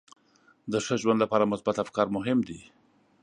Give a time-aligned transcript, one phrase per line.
[0.71, 2.59] د ښه ژوند لپاره مثبت افکار مهم دي.